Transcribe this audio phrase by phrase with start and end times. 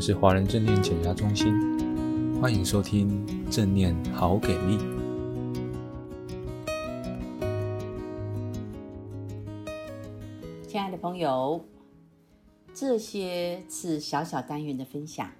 [0.00, 1.52] 是华人正念减压中心，
[2.40, 4.78] 欢迎收听正念好给力。
[10.66, 11.62] 亲爱的朋友，
[12.72, 15.30] 这些次小小单元的分享，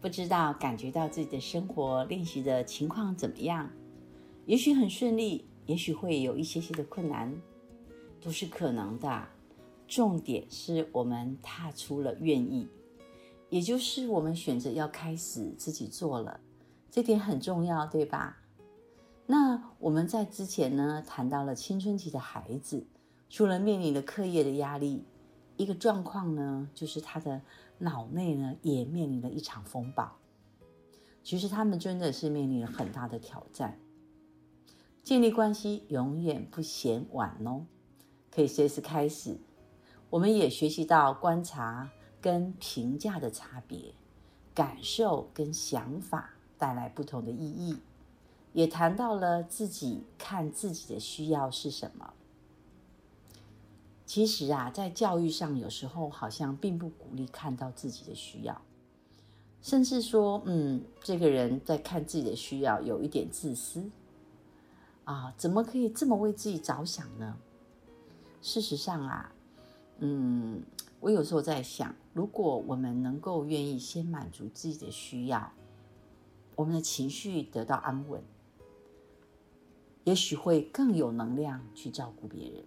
[0.00, 3.70] 不知道感觉到自己的生活练习的情况怎么样？
[4.46, 7.30] 也许很顺利，也许会有一些些的困难，
[8.22, 9.28] 都是可能的。
[9.86, 12.66] 重点是我们踏出了愿意。
[13.48, 16.40] 也就是我们选择要开始自己做了，
[16.90, 18.38] 这点很重要，对吧？
[19.26, 22.86] 那我们在之前呢，谈到了青春期的孩子，
[23.28, 25.04] 除了面临了课业的压力，
[25.56, 27.40] 一个状况呢，就是他的
[27.78, 30.16] 脑内呢也面临了一场风暴。
[31.22, 33.78] 其实他们真的是面临了很大的挑战。
[35.02, 37.64] 建立关系永远不嫌晚哦，
[38.30, 39.36] 可以随时开始。
[40.10, 41.90] 我们也学习到观察。
[42.26, 43.94] 跟评价的差别，
[44.52, 47.78] 感受跟想法带来不同的意义，
[48.52, 52.14] 也谈到了自己看自己的需要是什么。
[54.04, 58.60] 其实啊，在教育上，有时候好像并不鼓励看到自己的需要，
[59.62, 63.88] 甚至说，嗯，这个人在看自己的需要有一点自私
[65.04, 67.36] 啊，怎么可以这么为自己着想呢？
[68.42, 69.32] 事实上啊，
[70.00, 70.64] 嗯。
[71.06, 75.52] 我有时候在想，如果我们能够愿意先满足自己的需要，
[76.56, 78.20] 我们的情绪得到安稳，
[80.02, 82.64] 也许会更有能量去照顾别人。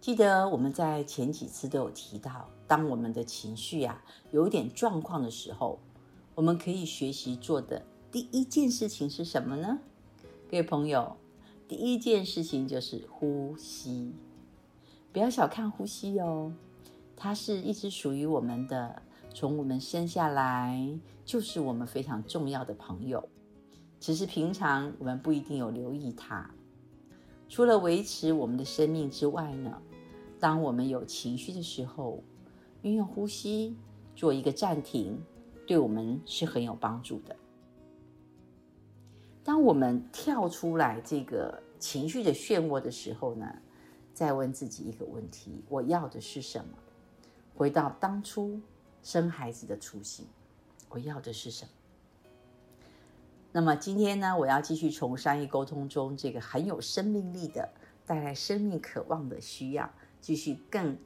[0.00, 5.78] 记得我们在前几次都有提到，当我们的情绪啊有一点状况的时候，
[6.34, 9.78] 我们可以学习做的第一件事情是什么呢？
[10.50, 11.16] 各位朋友，
[11.68, 14.12] 第一件事情就是呼吸。
[15.14, 16.52] 不要小看呼吸哦，
[17.14, 19.00] 它是一直属于我们的，
[19.32, 20.76] 从我们生下来
[21.24, 23.28] 就是我们非常重要的朋友。
[24.00, 26.50] 只是平常我们不一定有留意它。
[27.48, 29.80] 除了维持我们的生命之外呢，
[30.40, 32.20] 当我们有情绪的时候，
[32.82, 33.76] 运用呼吸
[34.16, 35.16] 做一个暂停，
[35.64, 37.36] 对我们是很有帮助的。
[39.44, 43.46] 当我们跳出来这个情绪的漩涡的时候呢，
[44.14, 46.78] 再问自己一个问题：我要的是什么？
[47.56, 48.60] 回到当初
[49.02, 50.26] 生孩子的初心，
[50.88, 51.70] 我要的是什么？
[53.52, 57.68] 那么今天呢，我要继续从商业沟通中这个很有生命力的、
[58.06, 60.96] 带来生命渴望的需要，继续更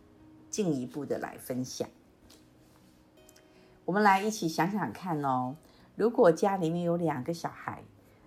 [0.51, 1.89] 进一步的来分享。
[3.85, 5.57] 我们来一起想想看哦，
[5.97, 7.85] 如果家里面有两个小孩，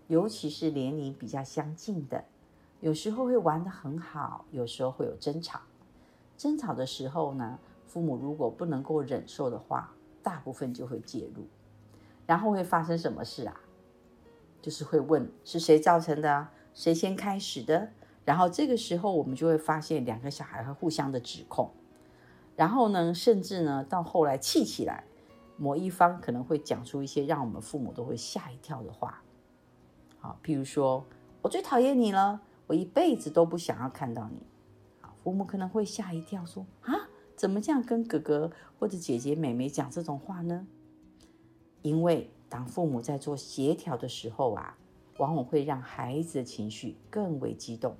[0.07, 2.25] 尤其是年龄比较相近的。
[2.81, 5.61] 有时候会玩得很好，有时候会有争吵。
[6.35, 9.93] 争吵的时候呢，父母如果不能够忍受的话，
[10.23, 11.45] 大部分就会介入。
[12.25, 13.55] 然后会发生什么事啊？
[14.63, 17.89] 就是会问是谁造成的，谁先开始的。
[18.25, 21.69] 然后这个时候我们就会发现两个小孩会互相的指控。
[22.55, 25.03] 然后呢，甚至呢，到后来气起来，
[25.55, 29.21] 某一方可能会讲出一些让我们父母都会吓一跳的话。
[30.19, 31.05] 好，譬如说
[31.43, 32.41] 我最讨厌你了。
[32.71, 34.37] 我一辈子都不想要看到你，
[35.01, 38.49] 啊，父母可能会吓一跳，说啊，怎么这样跟哥哥
[38.79, 40.65] 或者姐姐、妹妹讲这种话呢？
[41.81, 44.77] 因为当父母在做协调的时候啊，
[45.17, 47.97] 往往会让孩子的情绪更为激动。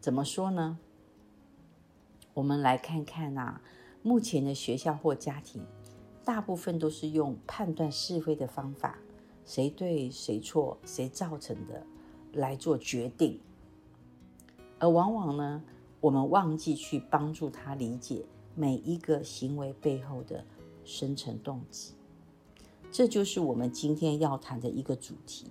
[0.00, 0.80] 怎么说呢？
[2.34, 3.62] 我们来看看啊，
[4.02, 5.64] 目前的学校或家庭，
[6.24, 8.98] 大部分都是用判断是非的方法，
[9.44, 11.86] 谁对谁错，谁造成的，
[12.32, 13.38] 来做决定。
[14.78, 15.62] 而往往呢，
[16.00, 20.44] 我们忘记去帮助他理解每一个行为背后的
[20.84, 21.94] 深层动机。
[22.90, 25.50] 这就是我们今天要谈的一个主题。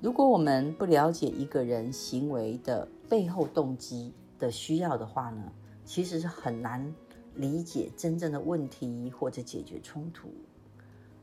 [0.00, 5.52] 如果我们不了解一个人行为的背后动机的需要的话呢，
[5.84, 6.92] 其实是很难
[7.36, 10.28] 理解真正的问题或者解决冲突。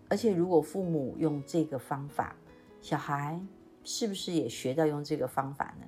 [0.07, 2.36] 而且，如果父母用这个方法，
[2.81, 3.40] 小孩
[3.84, 5.86] 是不是也学到用这个方法呢？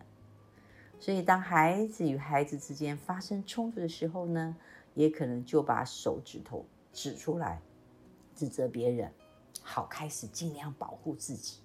[1.01, 4.55] 所以，当孩子与孩子之间发生冲突的时候呢，
[4.93, 6.63] 也可能就把手指头
[6.93, 7.59] 指出来，
[8.35, 9.11] 指责别人，
[9.63, 11.57] 好开始尽量保护自己。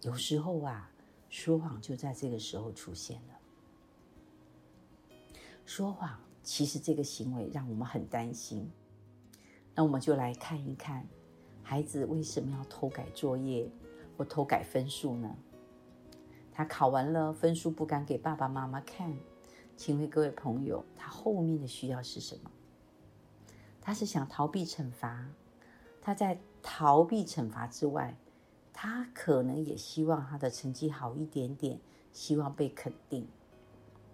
[0.00, 0.90] 有时候啊，
[1.28, 3.38] 说谎就在这个时候出现了。
[5.66, 8.66] 说谎其实这个行为让我们很担心。
[9.74, 11.06] 那我们就来看一看，
[11.62, 13.70] 孩子为什么要偷改作业
[14.16, 15.36] 或偷改分数呢？
[16.60, 19.16] 他考完了，分数不敢给爸爸妈妈看，
[19.78, 22.50] 请问各位朋友，他后面的需要是什么？
[23.80, 25.26] 他是想逃避惩罚，
[26.02, 28.14] 他在逃避惩罚之外，
[28.74, 31.80] 他可能也希望他的成绩好一点点，
[32.12, 33.26] 希望被肯定，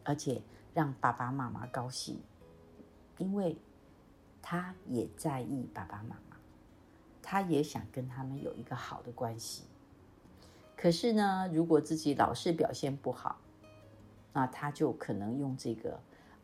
[0.05, 0.41] 而且
[0.73, 2.17] 让爸爸妈妈高兴，
[3.19, 3.57] 因为
[4.41, 6.37] 他也在意爸爸妈妈，
[7.21, 9.65] 他也想跟他们有一个好的关系。
[10.77, 13.41] 可是呢，如果自己老是表现不好，
[14.33, 15.95] 那他就可能用这个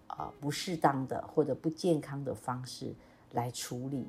[0.06, 2.94] 啊、呃、不适当的或者不健康的方式
[3.32, 4.08] 来处理。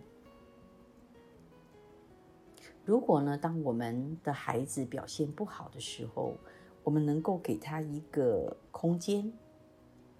[2.85, 6.35] 如果呢，当我们的孩子表现不好的时候，
[6.83, 9.31] 我们能够给他一个空间，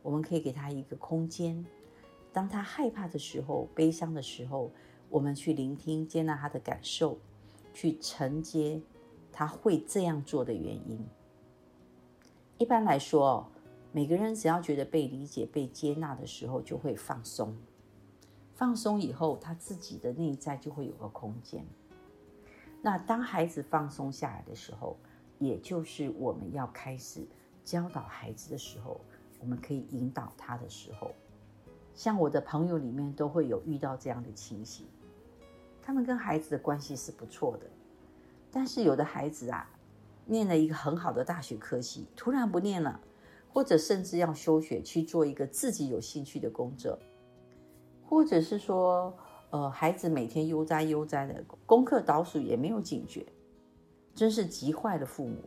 [0.02, 1.66] 我们可以给他一个空间。
[2.32, 4.72] 当他害怕的时候、悲伤的时候，
[5.10, 7.18] 我们去聆听、接纳他的感受，
[7.74, 8.82] 去承接
[9.34, 11.06] 他会这样做的原因。
[12.60, 13.46] 一般来说，
[13.92, 17.54] 每个人只要觉得被理解、被接纳的时候，就会放松。
[18.54, 21.66] 放松以后，他自己的内在就会有个空间。
[22.82, 24.96] 那当孩子放松下来的时候，
[25.40, 27.26] 也就是我们要开始
[27.66, 29.02] 教导孩子的时候，
[29.40, 31.12] 我们可以引导他的时候。
[31.96, 34.86] 像我的朋友里面都会有遇到这样的情形，
[35.82, 37.68] 他们跟孩子的关系是不错的，
[38.56, 39.68] 但是有的孩子啊，
[40.28, 43.00] 念了一个很好的大学科系，突然不念了，
[43.52, 47.00] 或者甚至要休学去做一个自己有兴趣的工作。
[48.06, 49.12] 或者是说，
[49.50, 53.26] 呃，孩子每天悠哉悠哉的，功课倒数也没有警觉，
[54.14, 55.38] 真是急坏了父母。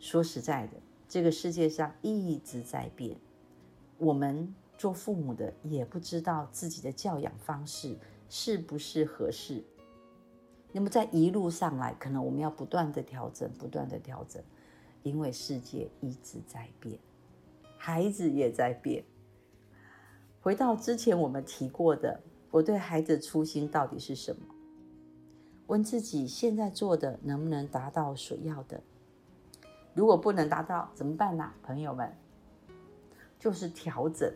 [0.00, 0.72] 说实在的，
[1.08, 3.16] 这个世界上一直在变，
[3.98, 7.96] 我们做父母的也不知道自己的教养方式
[8.28, 9.62] 是不是合适。
[10.72, 14.42] 那么在一路上来，可能我们要不断的调整，不断的调整，
[15.02, 16.98] 因为世界一直在变，
[17.76, 19.04] 孩子也在变。
[20.40, 22.20] 回到之前我们提过的，
[22.50, 24.42] 我对孩子初心到底是什么？
[25.66, 28.82] 问自己现在做的能不能达到所要的？
[29.94, 31.52] 如果不能达到，怎么办呢？
[31.62, 32.10] 朋友们，
[33.38, 34.32] 就是调整，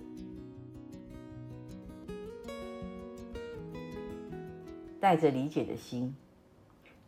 [5.01, 6.15] 带着理解的心，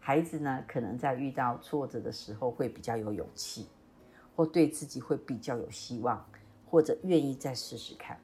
[0.09, 3.67] 孩子呢，可能在遇到挫折的时候会比较有勇气，
[4.35, 6.27] 或对自己会比较有希望，
[6.71, 8.19] 或者愿意再试试看。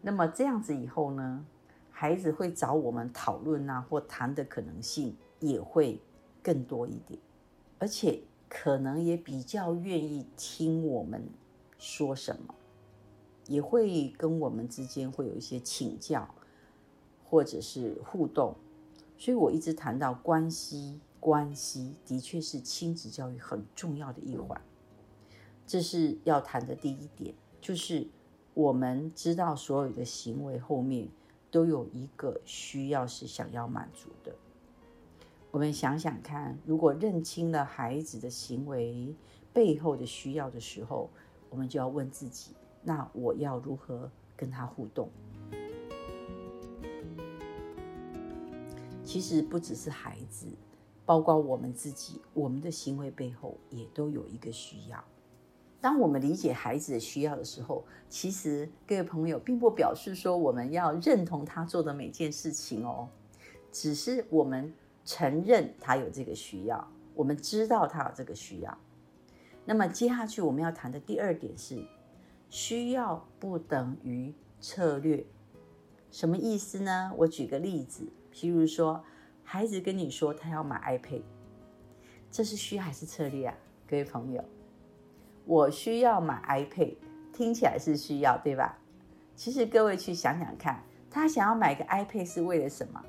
[0.00, 1.44] 那么这样子以后呢，
[1.90, 6.00] 孩子会找我们讨论啊，或谈的可能性也会
[6.44, 7.18] 更多一点，
[7.80, 11.28] 而且可能也比较愿意听我们
[11.76, 12.54] 说什么，
[13.48, 16.32] 也会跟我们之间会有一些请教，
[17.28, 18.54] 或者是互动。
[19.22, 24.60] 所以我一直谈到关系，关系的确是亲子教育很重要的一环。
[25.64, 28.08] 这是要谈的第一点，就是。
[28.54, 31.08] 我们知道所有的行为后面
[31.50, 34.34] 都有一个需要是想要满足的。
[35.50, 39.14] 我们想想看，如果认清了孩子的行为
[39.54, 41.08] 背后的需要的时候，
[41.48, 45.08] 我们就要问自己：那我要如何跟他互动？
[49.12, 50.46] 其实不只是孩子，
[51.04, 55.04] 包括我们自己，我们的行为背后也都有一个需要。
[55.82, 63.06] 当我们理解孩子的需要的时候，其实各位朋友并不表示说我们要认同他做的每件事情哦，
[63.70, 64.72] 只是我们
[65.04, 68.78] 承认他有这个需要，我们知道他有这个需要。
[69.66, 71.86] 那么接下去我们要谈的第二点是，
[72.48, 75.26] 需要不等于策略。
[76.10, 77.12] 什么意思呢？
[77.18, 79.04] 我举个例子，譬如说，
[79.44, 81.22] 孩子跟你说他要买 iPad，
[82.30, 83.54] 这是需要还是策略啊？
[83.86, 84.42] 各位朋友。
[85.44, 86.94] 我需要买 iPad，
[87.32, 88.78] 听起来是需要，对吧？
[89.34, 93.02] 其实各位去想想看，他想要买个 iPad 是为了什么？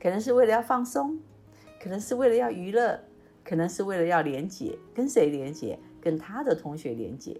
[0.00, 1.18] 可能是为了要放松，
[1.82, 3.00] 可能是为了要娱乐，
[3.44, 5.78] 可能是为了要连接，跟谁连接？
[6.00, 7.38] 跟他的同学连接。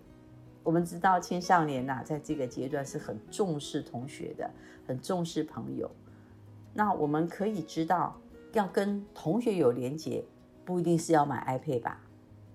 [0.62, 4.50] 我们知道青少年呐、在这个阶段是很重视同学的，
[4.86, 5.90] 很重视朋友。
[6.72, 8.18] 那我们可以知道，
[8.52, 10.24] 要跟同学有连接，
[10.64, 12.00] 不一定是要买 iPad 吧？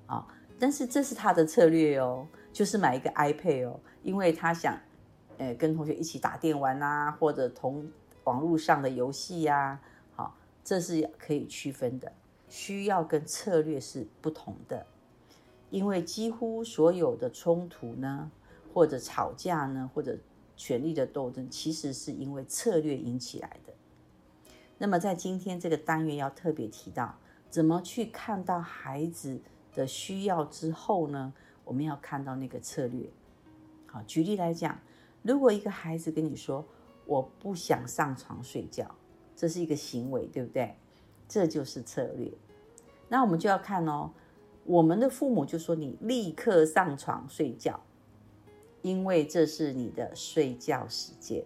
[0.08, 0.28] 啊、
[0.60, 4.78] 但是这是他的策略哦，就是买一个 iPad 哦，因为他想，
[5.38, 7.90] 呃，跟同学一起打电玩啊，或者同
[8.24, 9.80] 网络上的游戏呀，
[10.16, 12.12] 好，这是可以区分的。
[12.48, 14.86] 需要跟策略是不同的，
[15.72, 18.32] 因为几乎所有的冲突呢，
[18.74, 20.16] 或者吵架呢，或者
[20.56, 23.65] 权力的斗争，其实是因为策略引起来的。
[24.78, 27.18] 那么在今天这个单元要特别提到，
[27.50, 29.40] 怎么去看到孩子
[29.74, 33.10] 的需要之后呢，我们要看到那个策略。
[33.88, 34.78] 好，举例来讲，
[35.22, 36.66] 如果一个孩子跟你说
[37.08, 38.94] ：“我不想上床睡觉，
[39.36, 40.76] 这是一个行为，对不对？
[41.28, 42.32] 这就是策略。
[43.08, 44.12] 那我们就要看哦，
[44.66, 47.80] 我们的父母就说你立刻上床睡觉，
[48.82, 51.46] 因为这是你的睡觉时间。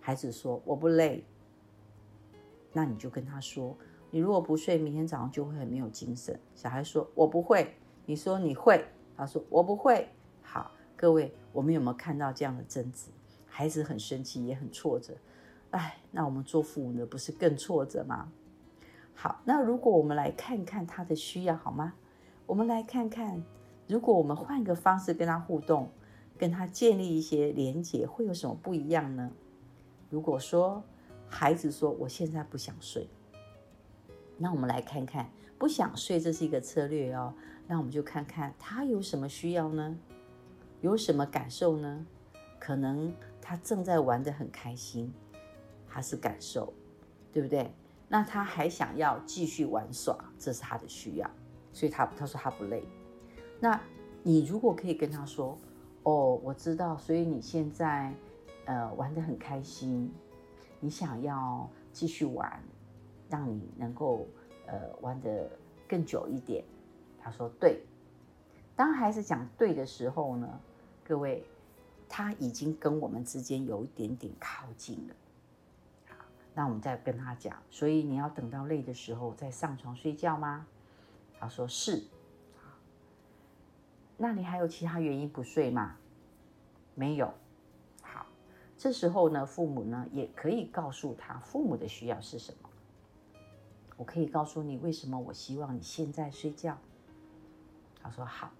[0.00, 1.24] 孩子说我不累，
[2.72, 3.76] 那你就跟他说，
[4.10, 6.38] 你如果不睡，明天早上就会很没有精神。
[6.54, 7.74] 小孩说我不会，
[8.06, 8.84] 你说你会，
[9.16, 10.08] 他说我不会。
[10.40, 13.10] 好，各位，我们有没有看到这样的争执？
[13.46, 15.14] 孩子很生气，也很挫折。
[15.70, 18.30] 哎，那我们做父母的不是更挫折吗？
[19.14, 21.94] 好，那如果我们来看看他的需要，好吗？
[22.46, 23.42] 我们来看看，
[23.86, 25.90] 如果我们换个方式跟他互动，
[26.36, 29.30] 跟他建立一些连结，会有什么不一样呢？
[30.10, 30.82] 如果说
[31.32, 33.08] 孩子说我现在不想睡，
[34.36, 37.32] 那我们来看看不想睡，这是一个策略哦。
[37.66, 39.96] 那我们就看看他有什么需要呢？
[40.82, 42.06] 有什么感受呢？
[42.58, 45.10] 可能他正在玩得很开心，
[45.88, 46.72] 他是感受，
[47.32, 47.72] 对不对？
[48.08, 51.30] 那他还想要继续玩耍，这是他的需要，
[51.72, 52.84] 所以他他说他不累。
[53.58, 53.80] 那
[54.22, 55.58] 你如果可以跟他说，
[56.02, 58.12] 哦，我知道，所以你现在
[58.66, 60.12] 呃玩得很开心，
[60.84, 62.60] 你想要继续玩，
[63.30, 64.26] 让你能够
[64.66, 65.48] 呃玩得
[65.88, 66.64] 更久一点。
[67.20, 67.80] 他说对。
[68.74, 70.60] 当孩子讲对的时候呢，
[71.04, 71.44] 各位，
[72.08, 75.14] 他已经跟我们之间有一点点靠近了。
[76.52, 80.66] 那我们再跟他讲，所以你要等到累的时候再上床睡觉吗？
[81.38, 82.02] 他说是。
[84.16, 85.96] 那你还有其他原因不睡吗？
[86.96, 87.32] 没有。
[88.82, 92.68] 这时候呢，父母呢也可以告诉他父母的需要是什么。
[93.96, 96.76] 我可以告诉你为什么我希望你现在睡觉。
[98.02, 98.50] 他说好，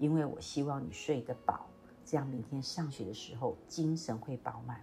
[0.00, 1.68] 因为我希望你睡得饱，
[2.04, 4.80] 这样明天上学的时候精神会饱满。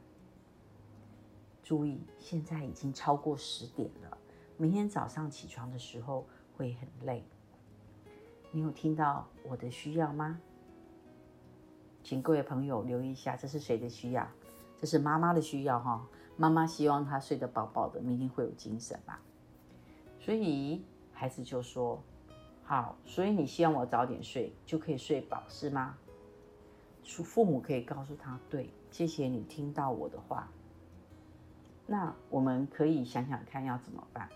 [1.61, 4.17] 注意，现在已经超过十点了。
[4.55, 7.21] 明天早上起床的时候会很累。
[8.51, 10.39] 你有听到我的需要吗？
[12.01, 14.25] 请各位朋友留意一下，这是谁的需要？
[14.79, 16.07] 这是妈妈的需要哈。
[16.37, 19.17] 妈妈希望他睡得饱饱的，明天会有精神嘛。
[20.19, 20.81] 所以
[21.11, 22.01] 孩子就说
[22.63, 25.97] ：“好，所以你希望我早点睡，就可以睡饱，是吗？”
[27.03, 30.47] 父母可以告诉他：“对，谢谢你听到我的话。”
[31.85, 34.29] 那我们可以想想看要怎么办。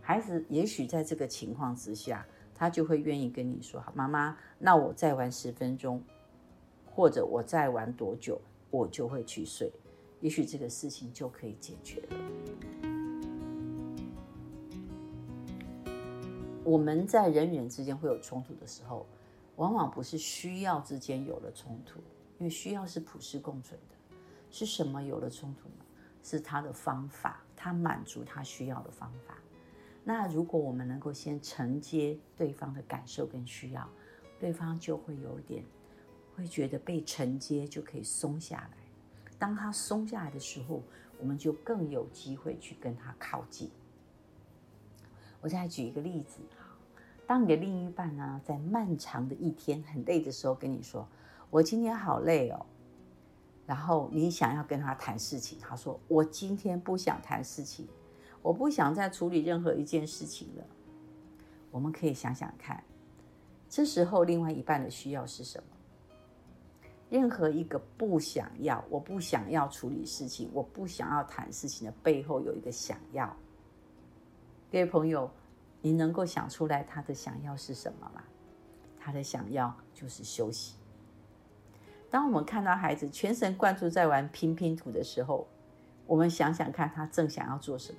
[0.00, 6.02] 孩子也许在这个情况之下，他就会愿意跟你说：“好，妈妈，那我再玩十分钟，
[6.84, 8.40] 或者我再玩多久，
[8.70, 9.72] 我就会去睡。
[10.20, 12.16] 也许这个事情就可以解决了。”
[16.62, 19.06] 我们在人与人之间会有冲突的时候，
[19.56, 22.00] 往往不是需要之间有了冲突，
[22.38, 23.96] 因为需要是普世共存的。
[24.50, 25.84] 是什么有了冲突呢？
[26.22, 29.38] 是他的方法，他满足他需要的方法。
[30.04, 33.88] 那如果我们能够先承接对方的感受跟需要，
[34.38, 35.64] 对方就会有点
[36.40, 38.70] 会觉得被承接，就可以松下来。
[39.38, 40.82] 当他松下来的时候，
[41.18, 43.70] 我们就更有机会去跟他靠近。
[45.40, 46.76] 我再举一个例子哈，
[47.26, 51.06] 当你的另一半呢，在漫长的一天很累的时候跟你说
[51.48, 52.66] ：“我今天好累哦。”
[53.66, 57.86] 然后你想要跟他谈事情，他说：“我今天不想谈事情，
[58.42, 60.64] 我不想再处理任何一件事情了。”
[61.70, 62.82] 我们可以想想看，
[63.68, 65.64] 这时候另外一半的需要是什么？
[67.10, 73.26] 任何一个不想要，我不想要处理事情，我不想要谈事情的背后有一个想要。
[74.70, 75.28] 各位朋友，
[75.82, 78.22] 你能够想出来他的想要是什么吗？
[78.96, 80.76] 他的想要就是休息。
[82.08, 85.48] 当我们看到孩子全神贯注在玩拼拼图的时候，
[86.06, 87.98] 我们想想看，他正想要做什么？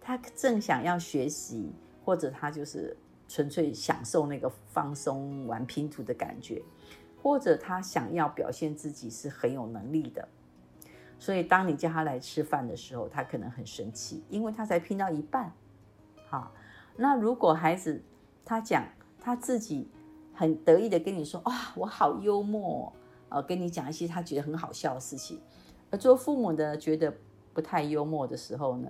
[0.00, 1.70] 他正想要学习，
[2.04, 2.96] 或者他就是
[3.28, 6.60] 纯粹享受那个放松玩拼图的感觉，
[7.28, 10.26] 或者他想要表现自己是很有能力的。
[11.18, 15.52] 所以，当你叫他来吃饭的时候，他可能很生气，因为他才拼到一半。
[16.26, 16.54] 好，
[16.96, 18.02] 那如果孩子
[18.46, 18.82] 他讲
[19.20, 19.90] 他自己
[20.32, 22.90] 很得意的跟你说：“哇，我好幽默。”
[23.28, 25.38] 呃，跟你讲一些他觉得很好笑的事情，
[25.90, 27.14] 而做父母的觉得
[27.52, 28.88] 不太幽默的时候呢，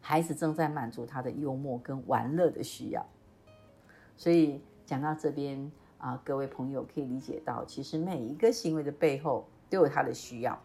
[0.00, 3.06] 孩子正在满足他的幽默跟玩乐的需要。
[4.16, 10.60] 所以讲到这边啊，各位朋友可以理解到，其实每一个行为的背后都有他的需要。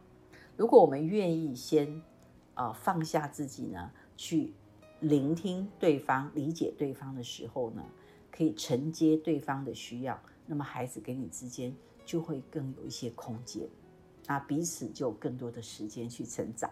[0.58, 2.02] 如果我们愿意先
[2.54, 4.54] 啊，放下自己呢，去
[5.00, 7.84] 聆听对方、理解对方的时候呢，
[8.32, 11.76] 可以承接对方的需要，那么孩子跟你之间。
[12.04, 13.70] 就会更有一些空间，
[14.26, 16.70] 那彼此就有更多的时间去成长。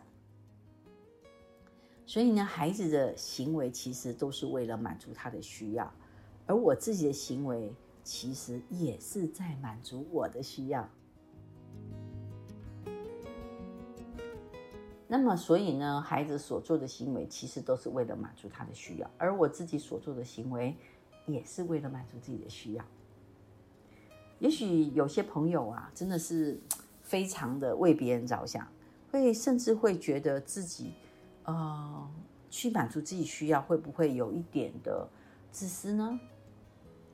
[2.05, 5.89] 所以呢，孩子的行为其实都是为了满足他的需要，
[6.47, 7.71] 而我自己的行为
[8.09, 10.89] 其实也是在满足我的需要。
[15.07, 20.75] 那么，所以呢，孩子所做的行为其实都是为了满足他的需要，而我自己所做的行为
[21.27, 22.83] 也是为了满足自己的需要。
[24.39, 26.59] 也许有些朋友啊，真的是
[27.03, 28.67] 非常的为别人着想，
[29.11, 30.93] 会甚至会觉得自己。
[31.43, 32.11] 呃，
[32.49, 35.07] 去满足自己需要，会不会有一点的
[35.51, 36.19] 自私呢？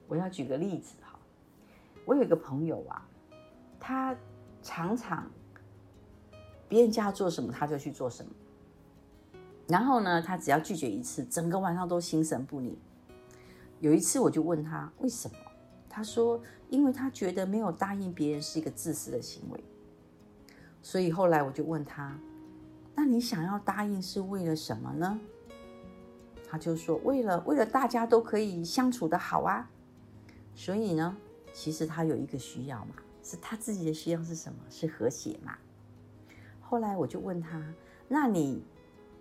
[0.07, 1.17] 我要举个例子哈，
[2.05, 3.07] 我有一个朋友啊，
[3.79, 4.15] 他
[4.61, 5.29] 常常
[6.69, 8.31] 别人家做什么，他就去做什么。
[9.67, 12.77] 然后呢，他只要拒绝一次，整个晚上都心神不宁。
[13.79, 15.37] 有一次我就问他为什么，
[15.89, 19.63] 他说因为他觉得没有答应别人是一个自私的行为。
[20.81, 22.17] 所以后来我就问他。
[22.93, 25.19] 那你想要答应是为了什么呢？
[26.47, 29.69] 他就说为了为了大家都可以相处的好啊。
[30.55, 31.15] 所以呢，
[31.53, 34.57] 其实他有一个需要嘛，是他自己的需要是什么？
[34.69, 35.57] 是和谐嘛。
[36.61, 37.61] 后来我就问他，
[38.07, 38.63] 那你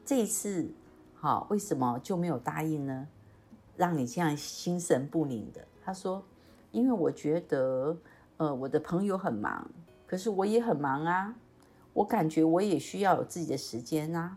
[0.05, 0.71] 这一次
[1.14, 3.07] 好，为什么就没有答应呢？
[3.76, 5.67] 让你这样心神不宁的？
[5.85, 6.25] 他说，
[6.71, 7.97] 因为我觉得
[8.37, 9.69] 呃我的朋友很忙，
[10.07, 11.35] 可是我也很忙啊。
[11.93, 14.37] 我感觉我也需要有自己的时间啊，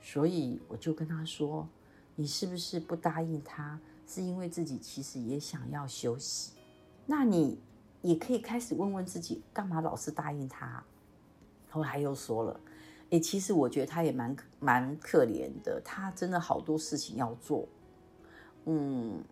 [0.00, 1.68] 所以我就跟他说
[2.16, 6.52] ：“你是不是不答应他，是因为自己其实也想要休息？
[7.06, 7.58] 那你
[8.02, 10.82] 也可以开始问问自己，干嘛老是答应他？”
[11.70, 12.60] 后来又说了
[13.10, 17.66] ：“诶，其实我觉得他也蛮蛮可怜的，他真的好多事情要做，
[18.66, 19.22] 嗯，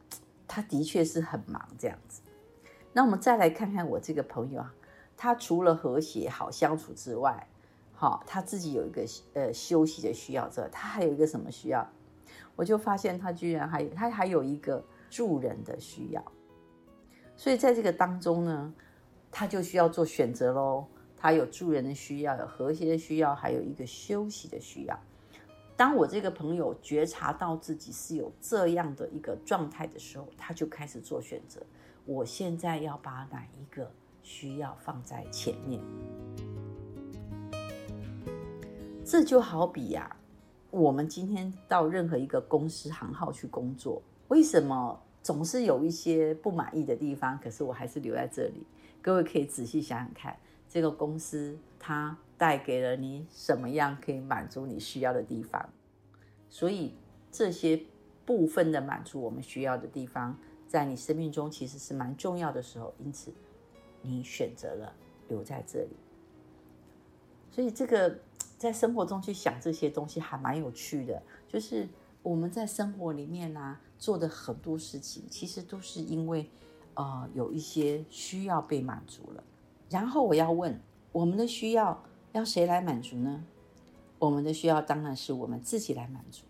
[0.49, 2.21] 他的确是很忙这样子。”
[2.93, 4.75] 那我们再来看看我这个朋友啊。
[5.14, 7.47] 他除了和谐好相处之外，
[7.93, 11.89] 好，他自己有一个呃休息的需要之外，他还有一个什么需要？
[12.56, 16.25] 我就发现他居然还他还有一个助人的需要。
[17.36, 18.75] 所以在这个当中呢，
[19.30, 20.86] 他就需要做选择喽。
[21.17, 24.99] 他有助人的需要，有和谐的需要，还有一个休息的需要。
[25.76, 31.60] 当我这个朋友觉察到自己是有这样的一个状态的时候，他就开始做选择。
[32.04, 33.91] 我现在要把哪一个？
[34.25, 35.82] 需要放在前面，
[39.04, 40.17] 这就好比呀、
[40.73, 47.39] 我们今天到任何一个公司行号去工作，为什么总是有一些不满意的地方？
[47.39, 48.67] 可是我还是留在这里。
[49.00, 50.37] 各位可以仔细想想看，
[50.69, 55.69] 这个公司它带给了你什么样可以满足你需要的地方？
[56.49, 56.95] 所以
[57.30, 57.80] 这些
[58.25, 63.32] 部分的满足我们需要的地方，在你生命中其实是蛮重要的时候，因此。
[64.04, 64.93] 你选择了
[65.28, 65.97] 留在这里，
[67.52, 68.19] 所以这个
[68.62, 71.22] 在生活中去想这些东西还蛮有趣的。
[71.48, 71.88] 就是
[72.22, 76.48] 我们在生活里面呢、啊、做的很多事情，其实都是因为
[76.94, 79.42] 呃有一些需要被满足了。
[79.90, 83.44] 然后我要问，我们的需要要谁来满足呢？
[84.18, 86.44] 我们的需要当然是我们自己来满足。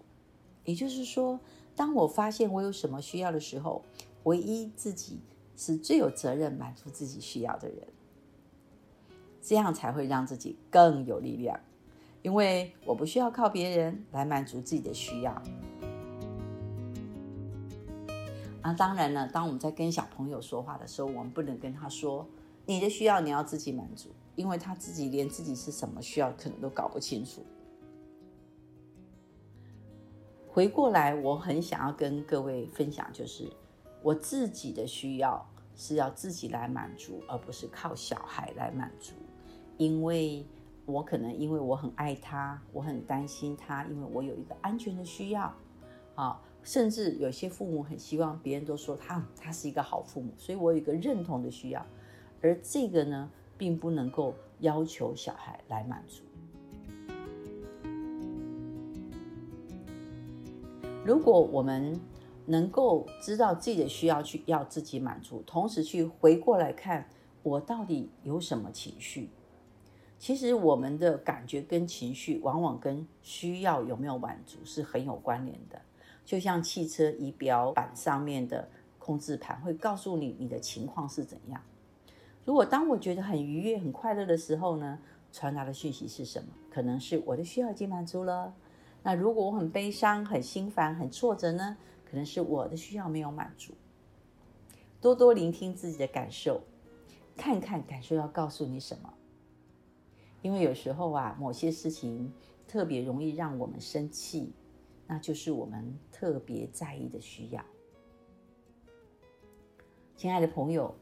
[0.64, 1.40] 也就是说，
[1.74, 3.82] 当我发现我有什么需要的时候，
[4.24, 5.20] 唯一自己。
[5.54, 7.86] 是最有责任满足自己需要的人，
[9.40, 11.60] 这样才会让自己更有力量。
[12.22, 15.32] 因为我不需要靠别人来满足自己的需要。
[18.62, 22.26] 啊，当然了，当我们在跟小朋友说话的时候，我们不能跟他说
[22.64, 27.44] 你的需要你要自己满足，因为他自己连自己是什么需要可能都搞不清楚。
[30.48, 33.50] 回过来，我很想要跟各位分享，就是。
[34.04, 39.12] 我自己的需要是要自己来满足，而不是靠小孩来满足。
[39.78, 40.44] 因为
[40.92, 45.52] 我可能因为我很爱他，我很担心他，因为我有一个安全的需要
[46.14, 46.40] 啊。
[46.64, 51.84] 甚至有些父母很希望别人都说他他是一个好父母，所以我有一个认同的需要。
[52.40, 53.28] 而这个呢，
[53.58, 56.22] 并不能够要求小孩来满足。
[61.04, 62.00] 如果我们
[62.46, 67.08] 能够知道自己的需要，去要自己满足，同时去回过来看
[67.42, 69.30] 我到底有什么情绪。
[70.22, 75.82] 其实我们的感觉跟情绪，往往跟需要有没有满足是很有关联的。
[76.24, 78.68] 就像汽车仪表板上面的
[79.00, 81.60] 控制盘会告诉你你的情况是怎样。
[82.44, 85.00] 如果当我觉得很愉悦、很快乐的时候呢，
[85.32, 86.50] 传达的讯息是什么？
[86.70, 88.54] 可能是我的需要已经满足了。
[89.02, 91.76] 那如果我很悲伤、很心烦、很挫折呢？
[92.08, 93.74] 可能是我的需要没有满足，
[95.00, 96.60] 多多聆听自己的感受，
[97.36, 99.12] 看看感受要告诉你什么。
[100.42, 102.32] 因为有时候啊，某些事情
[102.68, 104.52] 特别容易让我们生气，
[105.06, 107.64] 那就是我们特别在意的需要。
[110.16, 110.94] 亲爱的朋友，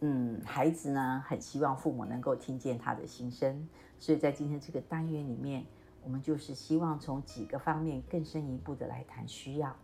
[0.00, 5.64] 嗯，孩子呢，很希望父母能够听见他的心声，所以在今天这个单元里面，
[6.02, 9.74] 我们就是希望从几个方面更深一步的来谈需要。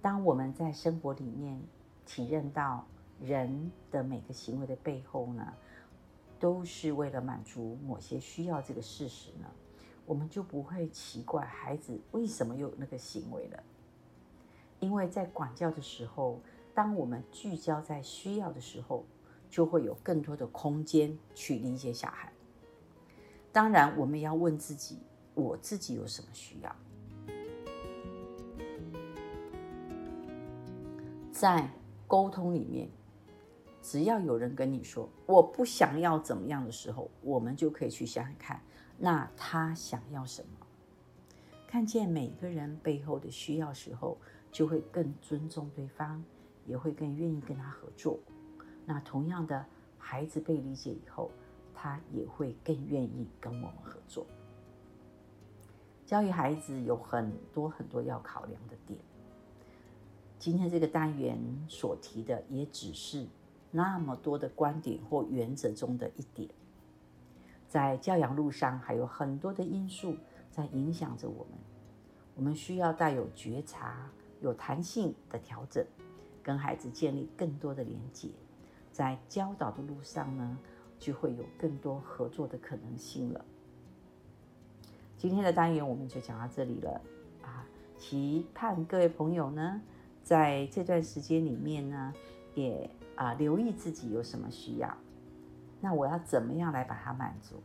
[0.00, 1.60] 当我们在生活里面
[2.04, 2.86] 体认到
[3.20, 5.52] 人的每个行为的背后呢，
[6.38, 9.46] 都是为了满足某些需要这个事实呢，
[10.04, 13.62] 我们就不会奇怪孩子为什么有那个行为了。
[14.78, 16.40] 因为在管教的时候，
[16.74, 19.04] 当我们聚焦在需要的时候，
[19.48, 22.30] 就会有更多的空间去理解小孩。
[23.52, 24.98] 当然，我们要问自己：
[25.34, 26.76] 我自己有什么需要？
[31.32, 31.70] 在
[32.06, 32.90] 沟通里面。
[33.86, 38.60] 只要有人跟你说我不想要怎么样的时候，我们就可以去想想看，
[38.98, 40.66] 那他想要什么？
[41.68, 44.18] 看见每个人背后的需要时候，
[44.50, 46.20] 就会更尊重对方，
[46.66, 48.18] 也会更愿意跟他合作。
[48.84, 49.64] 那同样的，
[49.98, 51.30] 孩子被理解以后，
[51.72, 54.26] 他也会更愿意跟我们合作。
[56.04, 58.98] 教育孩子有很多很多要考量的点。
[60.40, 63.28] 今天这个单元所提的也只是。
[63.70, 66.48] 那么多的观点或原则中的一点，
[67.68, 70.16] 在教养路上还有很多的因素
[70.50, 71.58] 在影响着我们。
[72.34, 75.84] 我们需要带有觉察、有弹性的调整，
[76.42, 78.28] 跟孩子建立更多的连接。
[78.92, 80.58] 在教导的路上呢，
[80.98, 83.44] 就会有更多合作的可能性了。
[85.18, 87.00] 今天的单元我们就讲到这里了
[87.42, 87.66] 啊！
[87.98, 89.82] 期盼各位朋友呢，
[90.22, 92.14] 在这段时间里面呢，
[92.54, 92.88] 也。
[93.16, 94.94] 啊，留意自己有什么需要，
[95.80, 97.56] 那我要怎么样来把它满足？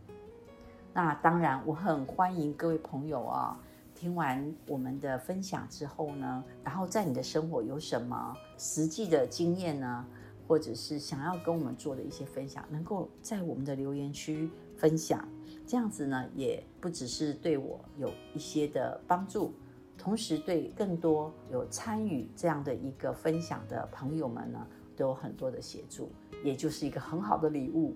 [0.93, 3.57] 那当然，我很欢迎各位朋友啊，
[3.93, 10.05] 听完我们的分享之后呢，然后在你的生活有什么实际的经验呢，
[10.47, 15.27] 或者是想要跟我们做的一些分享，能够在我们的留言区分享，
[15.67, 19.53] 这样子呢，也不只是对我有一些的帮助，
[19.97, 24.65] 同时对更多有参与这样的一个分享的朋友们呢。
[25.01, 26.11] 都有很多的协助，
[26.43, 27.95] 也就是一个很好的礼物。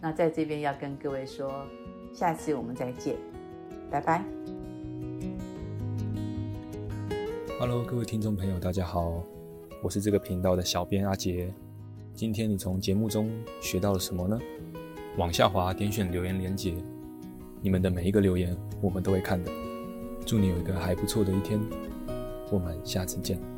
[0.00, 1.64] 那在这边要跟各位说，
[2.12, 3.16] 下次我们再见，
[3.88, 4.24] 拜拜。
[7.60, 9.22] Hello，各位听众朋友，大家好，
[9.80, 11.54] 我是这个频道的小编阿杰。
[12.16, 14.36] 今天你从节目中学到了什么呢？
[15.16, 16.74] 往下滑，点选留言连结，
[17.60, 19.48] 你们的每一个留言我们都会看的。
[20.26, 21.60] 祝你有一个还不错的一天，
[22.50, 23.51] 我们下次见。